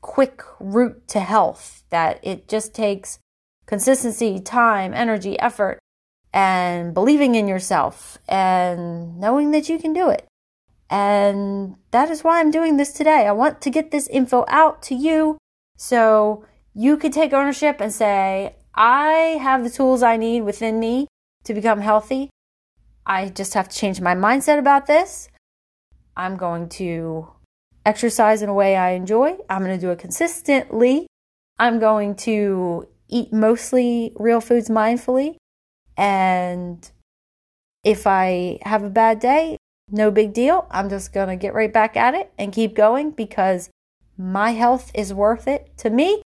quick 0.00 0.42
route 0.58 1.06
to 1.08 1.20
health 1.20 1.82
that 1.90 2.18
it 2.22 2.48
just 2.48 2.74
takes 2.74 3.18
consistency 3.66 4.38
time 4.38 4.94
energy 4.94 5.38
effort 5.40 5.78
and 6.38 6.94
believing 6.98 7.32
in 7.40 7.46
yourself 7.48 8.18
and 8.28 9.18
knowing 9.18 9.48
that 9.54 9.68
you 9.68 9.76
can 9.82 9.92
do 9.92 10.06
it 10.16 10.24
and 10.90 11.76
that 11.90 12.10
is 12.10 12.24
why 12.24 12.40
I'm 12.40 12.50
doing 12.50 12.76
this 12.76 12.92
today. 12.92 13.26
I 13.26 13.32
want 13.32 13.60
to 13.62 13.70
get 13.70 13.90
this 13.90 14.06
info 14.08 14.44
out 14.48 14.82
to 14.84 14.94
you 14.94 15.38
so 15.76 16.44
you 16.74 16.96
can 16.96 17.12
take 17.12 17.32
ownership 17.32 17.80
and 17.80 17.92
say, 17.92 18.56
I 18.74 19.38
have 19.42 19.64
the 19.64 19.70
tools 19.70 20.02
I 20.02 20.16
need 20.16 20.42
within 20.42 20.80
me 20.80 21.08
to 21.44 21.52
become 21.52 21.80
healthy. 21.80 22.30
I 23.04 23.28
just 23.28 23.54
have 23.54 23.68
to 23.68 23.76
change 23.76 24.00
my 24.00 24.14
mindset 24.14 24.58
about 24.58 24.86
this. 24.86 25.28
I'm 26.16 26.36
going 26.36 26.68
to 26.70 27.28
exercise 27.84 28.42
in 28.42 28.48
a 28.48 28.54
way 28.54 28.76
I 28.76 28.90
enjoy. 28.90 29.36
I'm 29.48 29.62
going 29.64 29.78
to 29.78 29.86
do 29.86 29.90
it 29.90 29.98
consistently. 29.98 31.06
I'm 31.58 31.78
going 31.78 32.14
to 32.16 32.88
eat 33.08 33.32
mostly 33.32 34.12
real 34.16 34.40
foods 34.40 34.68
mindfully. 34.68 35.36
And 35.98 36.88
if 37.84 38.06
I 38.06 38.60
have 38.62 38.84
a 38.84 38.90
bad 38.90 39.18
day, 39.18 39.58
no 39.90 40.10
big 40.10 40.32
deal. 40.32 40.66
I'm 40.70 40.88
just 40.88 41.12
going 41.12 41.28
to 41.28 41.36
get 41.36 41.54
right 41.54 41.72
back 41.72 41.96
at 41.96 42.14
it 42.14 42.32
and 42.38 42.52
keep 42.52 42.74
going 42.74 43.10
because 43.10 43.68
my 44.16 44.52
health 44.52 44.90
is 44.94 45.12
worth 45.12 45.48
it 45.48 45.76
to 45.78 45.90
me 45.90 46.22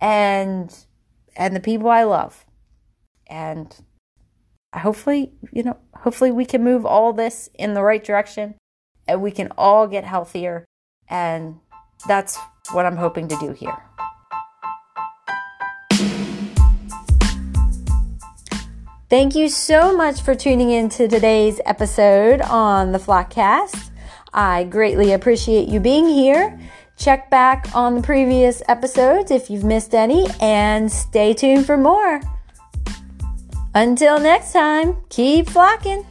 and 0.00 0.74
and 1.36 1.56
the 1.56 1.60
people 1.60 1.88
I 1.88 2.02
love. 2.04 2.44
And 3.26 3.74
hopefully, 4.74 5.32
you 5.52 5.62
know, 5.62 5.78
hopefully 5.94 6.30
we 6.30 6.44
can 6.44 6.62
move 6.62 6.84
all 6.84 7.12
this 7.12 7.48
in 7.54 7.74
the 7.74 7.82
right 7.82 8.04
direction 8.04 8.54
and 9.08 9.22
we 9.22 9.30
can 9.30 9.48
all 9.56 9.86
get 9.86 10.04
healthier 10.04 10.64
and 11.08 11.60
that's 12.06 12.38
what 12.72 12.84
I'm 12.84 12.96
hoping 12.96 13.28
to 13.28 13.36
do 13.38 13.52
here. 13.52 13.85
Thank 19.08 19.36
you 19.36 19.48
so 19.48 19.96
much 19.96 20.22
for 20.22 20.34
tuning 20.34 20.72
in 20.72 20.88
to 20.88 21.06
today's 21.06 21.60
episode 21.64 22.40
on 22.40 22.90
the 22.90 22.98
Flockcast. 22.98 23.90
I 24.34 24.64
greatly 24.64 25.12
appreciate 25.12 25.68
you 25.68 25.78
being 25.78 26.08
here. 26.08 26.58
Check 26.96 27.30
back 27.30 27.68
on 27.72 27.94
the 27.94 28.02
previous 28.02 28.64
episodes 28.66 29.30
if 29.30 29.48
you've 29.48 29.62
missed 29.62 29.94
any 29.94 30.26
and 30.40 30.90
stay 30.90 31.34
tuned 31.34 31.66
for 31.66 31.76
more. 31.76 32.20
Until 33.76 34.18
next 34.18 34.52
time, 34.52 34.96
keep 35.08 35.48
flocking. 35.50 36.04